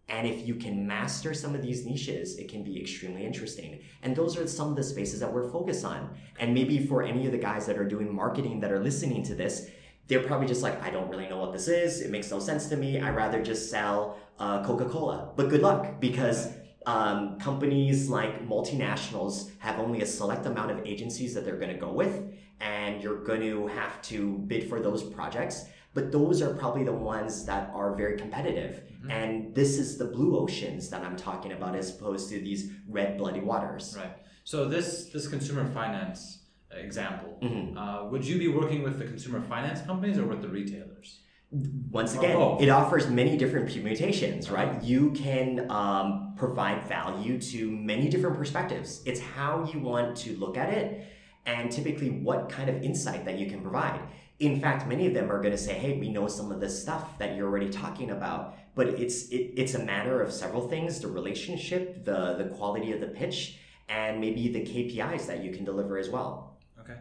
[0.08, 3.80] And if you can master some of these niches, it can be extremely interesting.
[4.02, 6.18] And those are some of the spaces that we're focused on.
[6.40, 9.36] And maybe for any of the guys that are doing marketing that are listening to
[9.36, 9.70] this,
[10.08, 12.02] they're probably just like, I don't really know what this is.
[12.02, 13.00] It makes no sense to me.
[13.00, 15.32] I'd rather just sell uh, Coca Cola.
[15.36, 16.54] But good luck because
[16.86, 21.80] um, companies like multinationals have only a select amount of agencies that they're going to
[21.80, 25.66] go with, and you're going to have to bid for those projects.
[25.94, 28.84] But those are probably the ones that are very competitive.
[29.00, 29.12] Mm-hmm.
[29.12, 33.18] And this is the blue oceans that I'm talking about as opposed to these red
[33.18, 33.96] bloody waters.
[33.98, 34.16] Right.
[34.44, 36.40] So this this consumer finance
[36.72, 37.78] example, mm-hmm.
[37.78, 41.20] uh, would you be working with the consumer finance companies or with the retailers?
[41.52, 44.70] Once again, it offers many different permutations, right?
[44.70, 44.80] Uh-huh.
[44.84, 49.02] You can um, provide value to many different perspectives.
[49.06, 51.08] It's how you want to look at it
[51.48, 54.00] and typically what kind of insight that you can provide.
[54.38, 56.70] In fact, many of them are going to say, "Hey, we know some of the
[56.70, 61.00] stuff that you're already talking about." But it's it, it's a matter of several things:
[61.00, 63.58] the relationship, the the quality of the pitch,
[63.90, 66.60] and maybe the KPIs that you can deliver as well.
[66.80, 66.98] Okay,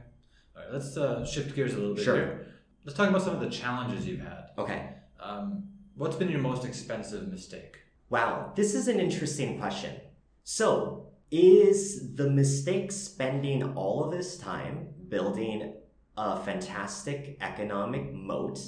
[0.57, 0.73] all right.
[0.73, 2.17] Let's uh, shift gears a little bit sure.
[2.17, 2.47] here.
[2.85, 4.51] Let's talk about some of the challenges you've had.
[4.57, 4.91] Okay.
[5.21, 5.65] Um,
[5.97, 7.79] what's been your most expensive mistake?
[8.11, 9.97] Wow, this is an interesting question.
[10.45, 15.75] So, is the mistake spending all of this time building
[16.17, 18.59] a fantastic economic moat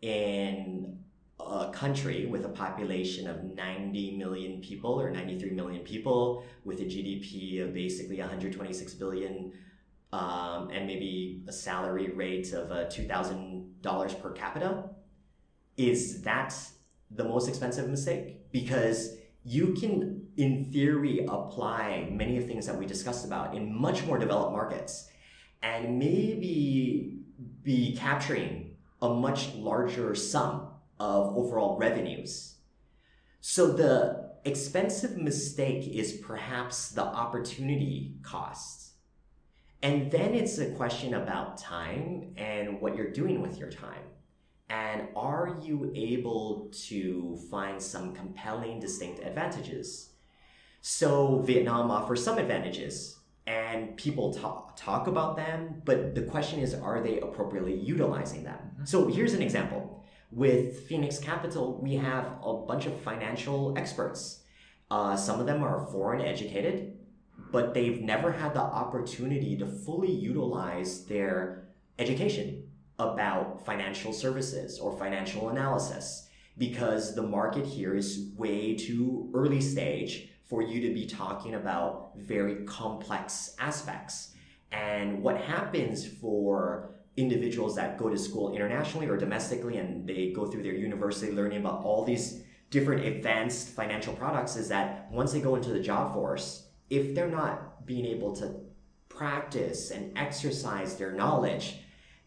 [0.00, 0.98] in
[1.38, 6.84] a country with a population of 90 million people or 93 million people with a
[6.84, 9.52] GDP of basically 126 billion
[10.12, 14.84] um, and maybe a salary rate of uh, $2,000 per capita,
[15.76, 16.54] is that
[17.10, 18.52] the most expensive mistake?
[18.52, 24.04] Because you can, in theory, apply many of things that we discussed about in much
[24.04, 25.08] more developed markets
[25.62, 27.18] and maybe
[27.62, 30.68] be capturing a much larger sum
[31.00, 32.56] of overall revenues.
[33.40, 38.91] So the expensive mistake is perhaps the opportunity cost
[39.82, 44.04] and then it's a question about time and what you're doing with your time.
[44.70, 50.10] And are you able to find some compelling, distinct advantages?
[50.80, 56.74] So, Vietnam offers some advantages, and people talk, talk about them, but the question is,
[56.74, 58.58] are they appropriately utilizing them?
[58.58, 58.84] Mm-hmm.
[58.84, 60.04] So, here's an example.
[60.30, 64.42] With Phoenix Capital, we have a bunch of financial experts.
[64.90, 66.91] Uh, some of them are foreign educated,
[67.52, 72.64] but they've never had the opportunity to fully utilize their education
[72.98, 80.30] about financial services or financial analysis because the market here is way too early stage
[80.44, 84.34] for you to be talking about very complex aspects.
[84.70, 90.46] And what happens for individuals that go to school internationally or domestically and they go
[90.46, 95.40] through their university learning about all these different advanced financial products is that once they
[95.40, 98.54] go into the job force, if they're not being able to
[99.08, 101.78] practice and exercise their knowledge,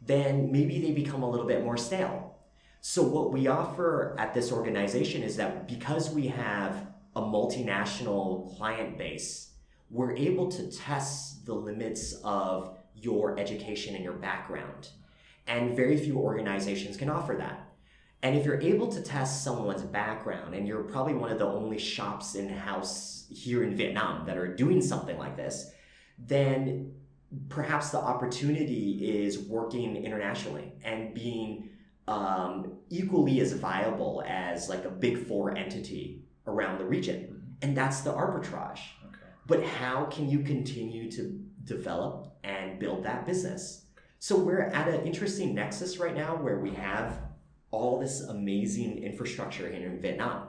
[0.01, 2.36] then maybe they become a little bit more stale.
[2.82, 8.97] So, what we offer at this organization is that because we have a multinational client
[8.97, 9.51] base,
[9.91, 14.89] we're able to test the limits of your education and your background.
[15.45, 17.69] And very few organizations can offer that.
[18.25, 21.77] And if you're able to test someone's background, and you're probably one of the only
[21.77, 25.69] shops in house here in Vietnam that are doing something like this,
[26.17, 26.91] then
[27.49, 31.69] perhaps the opportunity is working internationally and being
[32.07, 37.25] um, equally as viable as like a big four entity around the region.
[37.25, 37.51] Mm-hmm.
[37.61, 38.79] And that's the arbitrage.
[39.05, 39.27] Okay.
[39.45, 43.85] But how can you continue to develop and build that business?
[44.17, 47.19] So we're at an interesting nexus right now where we have
[47.75, 50.47] all this amazing infrastructure here in Vietnam.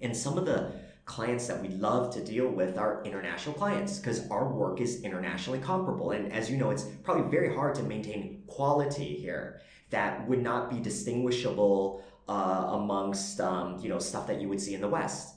[0.00, 0.72] And some of the
[1.04, 5.58] clients that we love to deal with are international clients because our work is internationally
[5.58, 6.12] comparable.
[6.12, 10.70] And as you know, it's probably very hard to maintain quality here that would not
[10.70, 15.36] be distinguishable uh, amongst um, you know stuff that you would see in the West.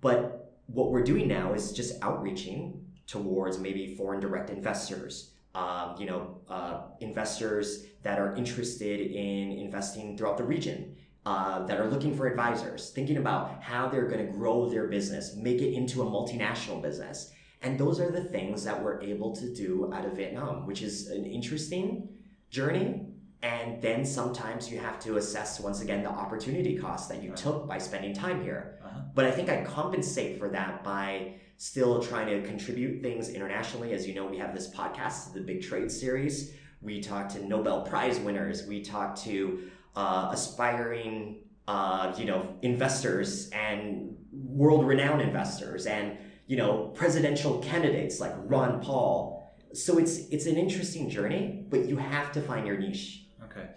[0.00, 6.06] But what we're doing now is just outreaching towards maybe foreign direct investors, um, you
[6.06, 12.16] know, uh, investors that are interested in investing throughout the region, uh, that are looking
[12.16, 16.04] for advisors, thinking about how they're going to grow their business, make it into a
[16.04, 17.30] multinational business.
[17.62, 21.08] And those are the things that we're able to do out of Vietnam, which is
[21.08, 22.08] an interesting
[22.50, 23.06] journey.
[23.42, 27.38] And then sometimes you have to assess once again the opportunity cost that you Right.
[27.38, 28.78] took by spending time here.
[28.84, 29.00] Uh-huh.
[29.14, 33.92] But I think I compensate for that by still trying to contribute things internationally.
[33.92, 36.54] As you know, we have this podcast, the Big Trade Series.
[36.80, 38.66] We talk to Nobel Prize winners.
[38.66, 46.90] We talk to uh, aspiring, uh, you know, investors and world-renowned investors, and you know,
[46.94, 49.54] presidential candidates like Ron Paul.
[49.74, 53.26] So it's it's an interesting journey, but you have to find your niche.
[53.44, 53.68] Okay.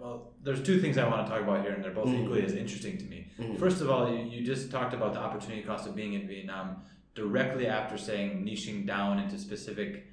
[0.00, 2.22] Well, there's two things I want to talk about here, and they're both Mhm.
[2.22, 3.26] equally as interesting to me.
[3.38, 3.58] Mhm.
[3.58, 6.82] First of all, you, you just talked about the opportunity cost of being in Vietnam
[7.14, 10.06] directly after saying niching down into specific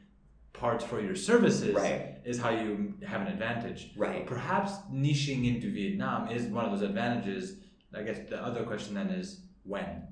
[0.54, 2.18] parts for your services Right.
[2.26, 3.91] is how you have an advantage.
[3.97, 4.26] Right.
[4.28, 7.58] Perhaps niching into Vietnam is one of those advantages.
[7.95, 10.04] I guess the other question then is when,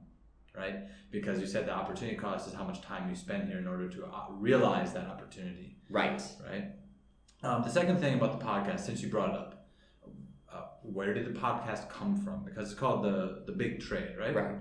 [0.55, 0.75] right?
[1.11, 3.87] Because you said the opportunity cost is how much time you spend here in order
[3.89, 6.21] to uh, realize that opportunity Right.
[6.49, 6.65] right?
[7.43, 9.67] Um, the second thing about the podcast, since you brought it up,
[10.51, 12.43] uh, where did the podcast come from?
[12.43, 14.35] Because it's called the the Big Trade, right?
[14.35, 14.55] Right.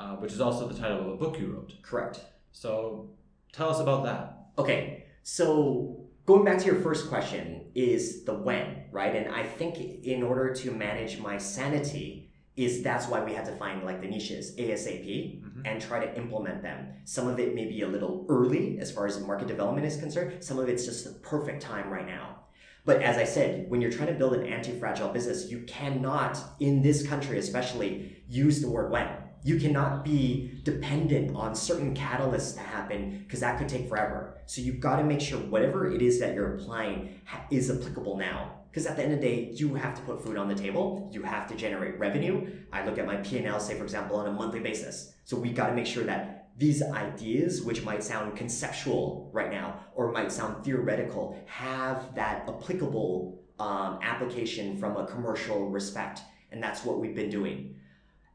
[0.00, 1.74] Uh, which is also the title of a book you wrote.
[1.82, 2.20] Correct.
[2.52, 3.10] So
[3.52, 4.46] tell us about that.
[4.56, 9.14] Okay, so going back to your first question is the when, right?
[9.14, 13.52] And I think in order to manage my sanity is that's why we had to
[13.56, 15.62] find like the niches ASAP Mhm.
[15.66, 16.78] and try to implement them.
[17.04, 20.42] Some of it may be a little early as far as market development is concerned.
[20.42, 22.38] Some of it's just the perfect time right now.
[22.86, 26.80] But as I said, when you're trying to build an anti-fragile business, you cannot, in
[26.80, 29.08] this country especially, use the word when.
[29.42, 34.38] You cannot be dependent on certain catalysts to happen because that could take forever.
[34.46, 37.20] So you've got to make sure whatever it is that you're applying
[37.50, 38.56] is applicable now.
[38.70, 41.10] Because at the end of the day, you have to put food on the table.
[41.12, 42.50] You have to generate revenue.
[42.72, 45.14] I look at my P&L, say for example, on a monthly basis.
[45.24, 49.80] So we got to make sure that these ideas, which might sound conceptual right now
[49.94, 56.20] or might sound theoretical, have that applicable um, application from a commercial respect.
[56.52, 57.76] And that's what we've been doing.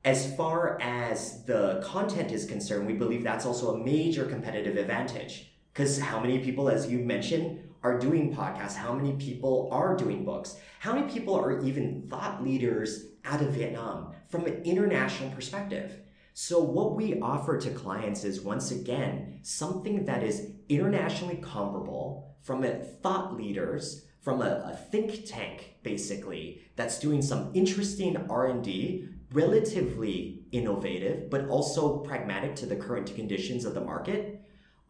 [0.05, 5.51] As far as the content is concerned, we believe that's also a major competitive advantage.
[5.73, 8.75] Because how many people, as you mentioned, are doing podcasts?
[8.75, 10.57] How many people are doing books?
[10.79, 15.97] How many people are even thought leaders out of Vietnam from an international perspective?
[16.35, 22.63] So, what we offer to clients is once again something that is internationally comparable from
[22.63, 30.43] a thought leaders, from a, a think tank, basically, that's doing some interesting R&D relatively
[30.51, 34.41] innovative, but also pragmatic to the current conditions of the market,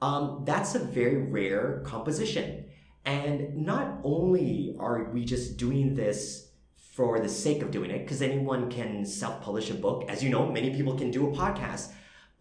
[0.02, 2.66] um, that's a very rare composition.
[3.06, 6.50] And not only are we just doing this
[6.96, 10.30] for the sake of doing it, because anyone can self publish a book, as you
[10.30, 11.92] know, many people can do a podcast,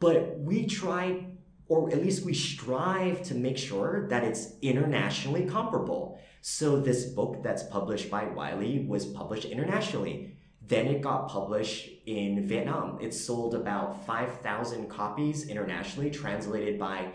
[0.00, 1.26] but we try,
[1.68, 6.18] or at least we strive to make sure that it's internationally comparable.
[6.40, 10.36] So this book that's published by Wiley was published internationally.
[10.66, 12.98] Then it got published in Vietnam.
[13.00, 17.08] It sold about 5,000 copies internationally, translated by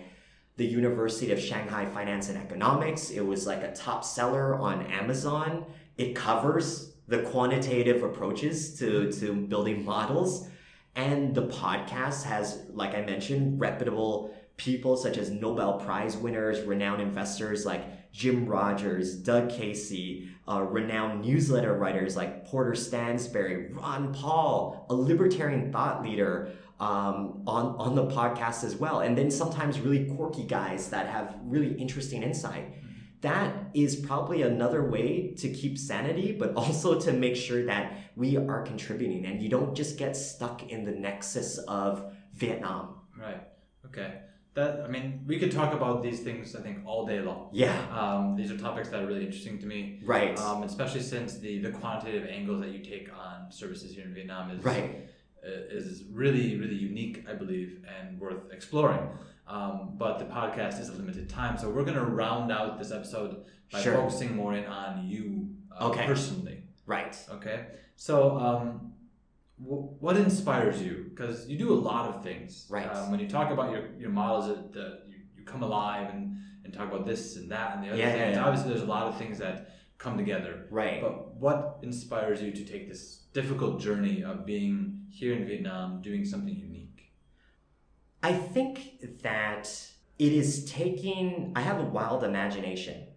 [0.58, 3.10] the University of Shanghai Finance and Economics.
[3.10, 5.66] It was like a top seller on Amazon.
[5.98, 10.48] It covers the quantitative approaches to, to building models.
[10.96, 17.02] And the podcast has, like I mentioned, reputable people such as Nobel Prize winners, renowned
[17.02, 24.86] investors like Jim Rogers, Doug Casey, uh, renowned newsletter writers like Porter Stansberry, Ron Paul,
[24.90, 29.02] a libertarian thought leader um, on, on the podcast as well.
[29.02, 32.74] And then sometimes really quirky guys that have really interesting insight.
[33.22, 38.38] That is probably another way to keep sanity, but also to make sure that we
[38.38, 42.96] are contributing and you don't just get stuck in the nexus of Vietnam.
[43.20, 43.42] Right.
[43.86, 44.22] Okay.
[44.60, 46.54] That I mean, we could talk about these things.
[46.60, 47.50] I think all day long.
[47.54, 50.38] Yeah, Um, these are topics that are really interesting to me, right.
[50.46, 54.52] um, especially since the the quantitative angles that you take on services here in Vietnam
[54.52, 54.92] is right.
[55.48, 59.04] uh, is really really unique, I believe, and worth exploring.
[59.48, 63.32] Um, but the podcast is a limited time, so we're gonna round out this episode
[63.72, 63.96] by Sure.
[63.96, 65.24] focusing more in on you
[65.72, 66.06] uh, Okay.
[66.06, 66.58] personally.
[66.86, 67.16] Right.
[67.38, 67.60] Okay,
[67.96, 68.89] so um,
[69.60, 71.08] what inspires you?
[71.10, 72.66] Because you do a lot of things.
[72.70, 72.86] Right.
[72.88, 76.38] Um, when you talk about your, your models, that the, you, you come alive and,
[76.64, 78.20] and talk about this and that and the other Yeah, things.
[78.20, 78.46] yeah, yeah.
[78.46, 80.68] Obviously, there's a lot of things that come together.
[80.72, 81.02] Right.
[81.02, 86.24] But what inspires you to take this difficult journey of being here in Vietnam, doing
[86.24, 87.12] something unique?
[88.24, 89.70] I think that
[90.18, 93.08] it is taking, I have a wild imagination,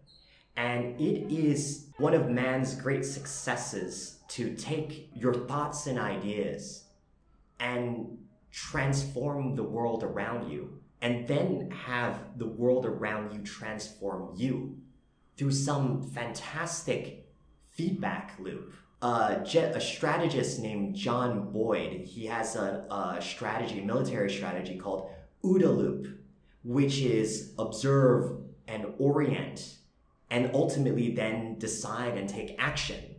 [0.57, 6.85] and it is one of man's great successes to take your thoughts and ideas
[7.61, 8.19] and
[8.51, 14.79] transform the world around you and then have the world around you transform you
[15.37, 17.29] through some fantastic
[17.73, 18.73] feedback loop.
[19.03, 25.11] Uh, a strategist named John Boyd, he has a, a strategy, military strategy called
[25.45, 26.07] OODA loop,
[26.65, 29.75] which is observe and orient
[30.31, 33.12] and ultimately then decide and take action.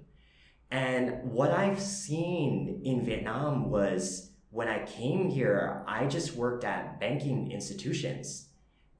[0.74, 6.99] And what I've seen in Vietnam was when I came here, I just worked at
[6.99, 8.47] banking institutions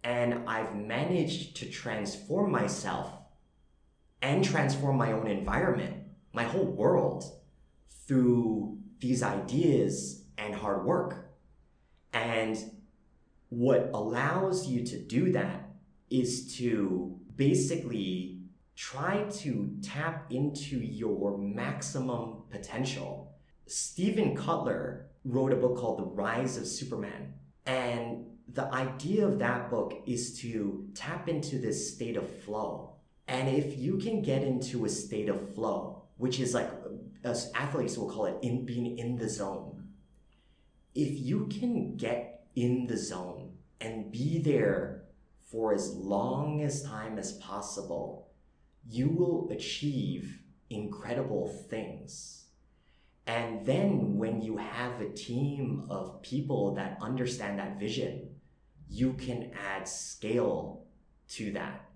[0.04, 3.12] and I've managed to transform myself
[4.22, 5.96] and transform my own environment,
[6.32, 7.24] my whole world
[8.06, 11.34] through these ideas and hard work.
[12.14, 12.56] And
[13.50, 15.72] what allows you to do that
[16.12, 18.33] is to basically
[18.76, 23.34] try to tap into your maximum potential.
[23.68, 27.34] Steven Kotler wrote a book called The Rise of Superman.
[27.66, 32.96] And the idea of that book is to tap into this state of flow.
[33.28, 37.52] And if you can get into a state of flow, which is like, uh, as
[37.56, 39.90] athletes will call it, in being in the zone.
[40.94, 45.06] If you can get in the zone and be there
[45.42, 48.23] for as long as time as possible,
[48.88, 52.46] you will achieve incredible things.
[53.26, 58.36] And then when you have a team of people that understand that vision,
[58.90, 60.84] you can add scale
[61.30, 61.90] to that.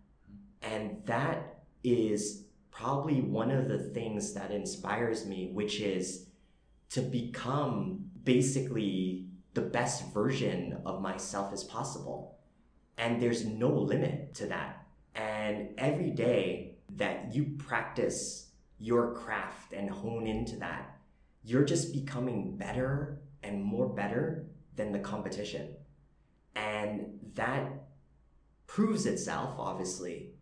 [0.61, 6.27] And that is probably one of the things that inspires me, which is
[6.91, 12.38] to become basically the best version of myself as possible.
[12.97, 14.85] And there's no limit to that.
[15.13, 20.99] And every day that you practice your craft and hone into that,
[21.43, 24.45] you're just becoming better and more better
[24.75, 25.75] than the competition.
[26.55, 27.71] And that
[28.65, 30.33] proves itself, obviously,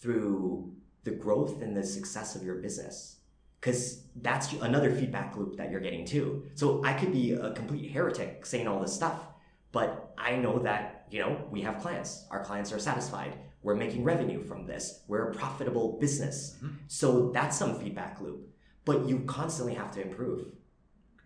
[0.00, 0.72] through
[1.04, 3.16] the growth and the success of your business.
[3.60, 6.44] Because that's another feedback loop that you're getting too.
[6.54, 9.20] So I could be a complete heretic saying all this stuff,
[9.72, 12.26] but I know that, you know, we have clients.
[12.30, 13.38] Our clients are satisfied.
[13.64, 15.00] We're making revenue from this.
[15.08, 16.56] We're a profitable business.
[16.58, 16.74] Mm-hmm.
[16.86, 18.40] So that's some feedback loop.
[18.84, 20.52] But you constantly have to improve.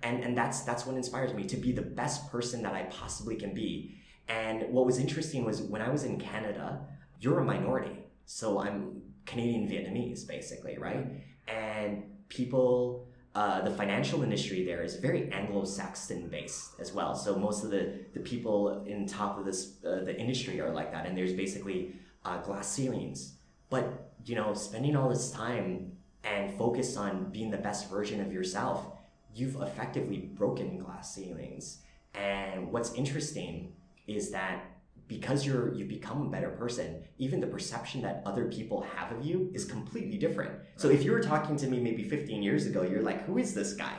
[0.05, 3.35] And, and that's that's what inspires me to be the best person that I possibly
[3.35, 3.97] can be.
[4.29, 6.87] And what was interesting was when I was in Canada,
[7.21, 7.99] you're a minority.
[8.25, 11.05] So I'm Canadian Vietnamese, basically, right?
[11.49, 17.17] And people, uh, the financial industry there is very Anglo-Saxon based as well.
[17.17, 20.93] So most of the, the people in top of this uh, the industry are like
[20.93, 21.07] that.
[21.07, 21.97] And there's basically
[22.29, 23.35] uh, glass ceilings.
[23.71, 25.93] But you know, spending all this time
[26.25, 28.87] and focus on being the best version of yourself,
[29.35, 31.79] you've effectively broken glass ceilings.
[32.15, 33.73] And what's interesting
[34.07, 34.65] is that
[35.07, 39.25] because you're you've become a better person, even the perception that other people have of
[39.25, 40.53] you is completely different.
[40.77, 43.55] So if you were talking to me maybe 15 years ago, you're like, who is
[43.55, 43.97] this guy?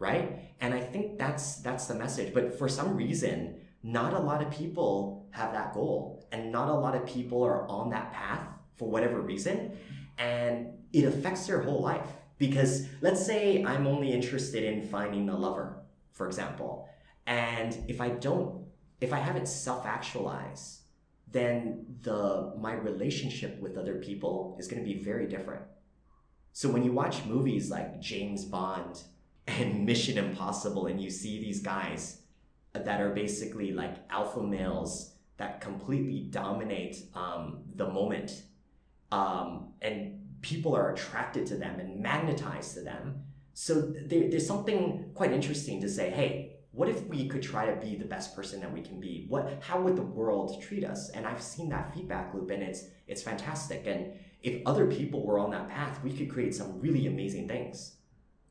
[0.00, 0.54] Right?
[0.60, 2.34] And I think that's that's the message.
[2.34, 6.74] But for some reason, not a lot of people have that goal and not a
[6.74, 9.76] lot of people are on that path for whatever reason
[10.18, 12.06] and it affects their whole life.
[12.38, 16.88] Because let's say i'm only interested in finding a lover for example
[17.26, 18.64] and if i don't
[19.00, 20.80] if i haven't self-actualized
[21.32, 25.62] then the my relationship with other people is going to be very different.
[26.52, 29.02] So when you watch movies like james bond
[29.46, 32.22] and mission impossible and you see these guys
[32.72, 38.42] that are basically like alpha males that completely dominate um, the moment.
[39.10, 39.96] Um, and
[40.42, 43.24] people are attracted to them and magnetized to them.
[43.54, 47.80] So there, there's something quite interesting to say, hey, what if we could try to
[47.80, 49.26] be the best person that we can be?
[49.28, 51.10] What, how would the world treat us?
[51.10, 53.86] And I've seen that feedback loop, and it's it's fantastic.
[53.86, 54.12] And
[54.42, 57.96] if other people were on that path, we could create some really amazing things.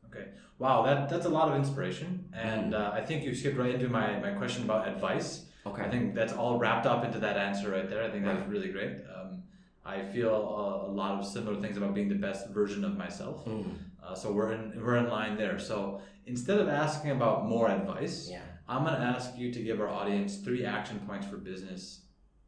[0.08, 0.26] Okay.
[0.58, 2.26] Wow, that, that's a lot of inspiration.
[2.34, 5.46] And uh, I think you skipped right into my, my question about advice.
[5.70, 5.84] Okay.
[5.84, 8.04] I think that's all wrapped up into that answer right there.
[8.04, 8.98] I think that's really great.
[9.16, 9.44] Um,
[9.86, 13.46] I feel a, a, lot of similar things about being the best version of myself.
[13.46, 13.76] Mm.
[14.04, 15.60] Uh, so we're in we're in line there.
[15.60, 18.42] So instead of asking about more advice, yeah.
[18.68, 22.02] I'm going to ask you to give our audience three action points for business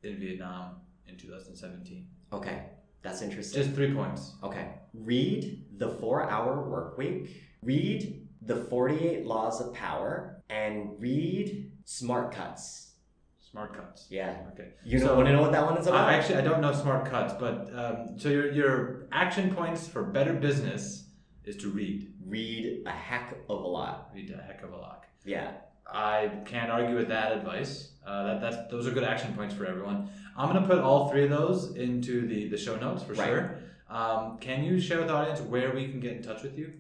[0.03, 0.75] in Vietnam
[1.07, 2.05] in 2017.
[2.33, 2.65] Okay,
[3.01, 3.63] that's interesting.
[3.63, 4.33] Just three points.
[4.43, 7.29] Okay, read the Four Hour Work Week
[7.63, 12.90] read the 48 Laws of Power and read Smart Cuts.
[13.51, 14.07] Smart Cuts.
[14.09, 14.37] Yeah.
[14.53, 14.69] Okay.
[14.85, 16.07] You so, want to know what that one is about?
[16.07, 20.03] I actually, I don't know Smart Cuts, but um, so your your action points for
[20.03, 21.09] better business
[21.43, 22.13] is to read.
[22.25, 24.09] Read a heck of a lot.
[24.13, 25.05] Read a heck of a lot.
[25.25, 25.51] Yeah.
[25.93, 27.91] I can't argue with that advice.
[28.05, 30.09] Uh, that, that's those are good action points for everyone.
[30.37, 33.27] I'm gonna put all three of those into the, the show notes for Right.
[33.27, 33.57] sure.
[33.89, 36.71] Um, can you share with the audience where we can get in touch with you?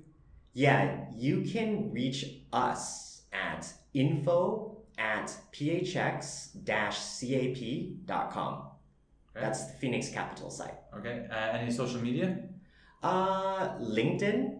[0.53, 6.61] Yeah, you can reach us at info at phx-cap.com.
[9.33, 9.45] Okay.
[9.45, 10.75] That's the Phoenix Capital site.
[10.95, 11.25] Okay.
[11.31, 12.37] Uh, any social media?
[13.01, 14.59] Uh, LinkedIn,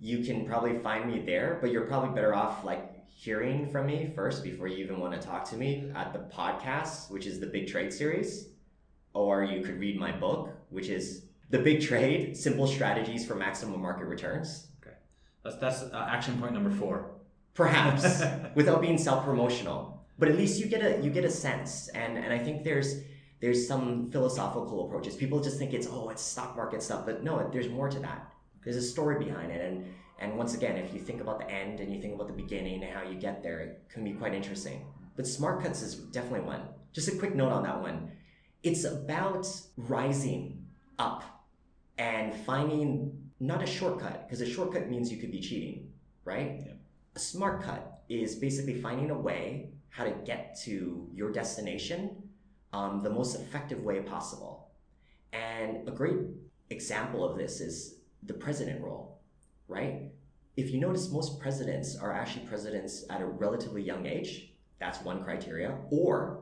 [0.00, 4.12] you can probably find me there, but you're probably better off like hearing from me
[4.14, 7.46] first before you even want to talk to me at the podcast, which is the
[7.46, 8.48] Big Trade series.
[9.14, 13.80] Or you could read my book, which is The Big Trade Simple Strategies for Maximum
[13.80, 14.68] Market Returns.
[14.80, 14.96] Okay,
[15.42, 17.10] that's that's uh, action point number four.
[17.60, 18.22] Perhaps
[18.54, 22.32] without being self-promotional, but at least you get a you get a sense, and and
[22.32, 23.02] I think there's
[23.40, 25.14] there's some philosophical approaches.
[25.14, 28.32] People just think it's oh it's stock market stuff, but no, there's more to that.
[28.64, 29.84] There's a story behind it, and
[30.20, 32.82] and once again, if you think about the end and you think about the beginning
[32.82, 34.86] and how you get there, it can be quite interesting.
[35.16, 36.62] But smart cuts is definitely one.
[36.92, 38.12] Just a quick note on that one.
[38.62, 39.46] It's about
[39.76, 40.64] rising
[40.98, 41.24] up
[41.98, 45.92] and finding not a shortcut, because a shortcut means you could be cheating,
[46.24, 46.60] right?
[46.66, 46.69] Yeah.
[47.20, 52.30] Smart cut is basically finding a way how to get to your destination
[52.72, 54.70] um, the most effective way possible.
[55.32, 56.16] And a great
[56.70, 59.20] example of this is the president role,
[59.68, 60.10] right?
[60.56, 64.52] If you notice, most presidents are actually presidents at a relatively young age.
[64.78, 65.76] That's one criteria.
[65.90, 66.40] Or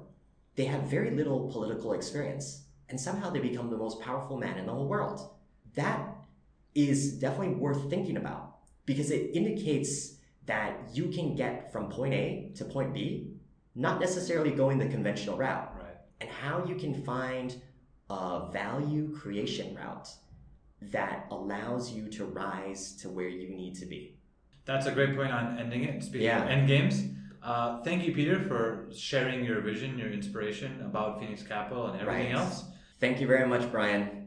[0.54, 4.66] they have very little political experience and somehow they become the most powerful man in
[4.66, 5.30] the whole world.
[5.74, 6.08] That
[6.74, 8.56] is definitely worth thinking about
[8.86, 10.17] because it indicates
[10.48, 13.28] that you can get from point A to point B,
[13.74, 15.96] not necessarily going the conventional route, Right.
[16.20, 17.54] and how you can find
[18.10, 20.08] a value creation route
[20.80, 24.16] that allows you to rise to where you need to be.
[24.64, 26.02] That's a great point on ending it.
[26.02, 26.42] Speaking Yeah.
[26.44, 27.04] of end games,
[27.42, 32.32] uh, thank you, Peter, for sharing your vision, your inspiration about Phoenix Capital and everything
[32.32, 32.40] Right.
[32.40, 32.64] else.
[33.00, 34.17] Thank you very much, Brian.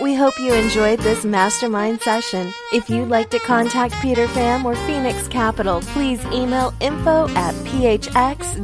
[0.00, 2.52] We hope you enjoyed this mastermind session.
[2.72, 8.60] If you'd like to contact Peter Pham or Phoenix Capital, please email info at phx-cap.com.